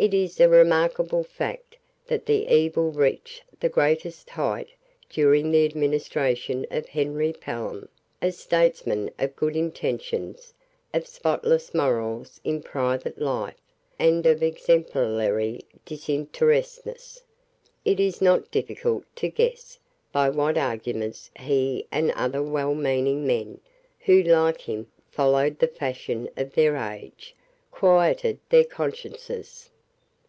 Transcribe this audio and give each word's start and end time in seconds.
It 0.00 0.14
is 0.14 0.38
a 0.38 0.48
remarkable 0.48 1.24
fact 1.24 1.76
that 2.06 2.24
the 2.26 2.46
evil 2.46 2.92
reached 2.92 3.42
the 3.58 3.68
greatest 3.68 4.30
height 4.30 4.68
during 5.10 5.50
the 5.50 5.64
administration 5.64 6.64
of 6.70 6.86
Henry 6.90 7.32
Pelham, 7.32 7.88
a 8.22 8.30
statesman 8.30 9.10
of 9.18 9.34
good 9.34 9.56
intentions, 9.56 10.54
of 10.94 11.08
spotless 11.08 11.74
morals 11.74 12.40
in 12.44 12.62
private 12.62 13.20
life, 13.20 13.56
and 13.98 14.24
of 14.24 14.40
exemplary 14.40 15.62
disinterestedness. 15.84 17.24
It 17.84 17.98
is 17.98 18.22
not 18.22 18.52
difficult 18.52 19.02
to 19.16 19.28
guess 19.30 19.80
by 20.12 20.30
what 20.30 20.56
arguments 20.56 21.28
he 21.40 21.88
and 21.90 22.12
other 22.12 22.40
well 22.44 22.76
meaning 22.76 23.26
men, 23.26 23.58
who, 23.98 24.22
like 24.22 24.60
him, 24.60 24.86
followed 25.10 25.58
the 25.58 25.66
fashion 25.66 26.30
of 26.36 26.54
their 26.54 26.76
age, 26.76 27.34
quieted 27.72 28.38
their 28.48 28.62
consciences. 28.64 29.70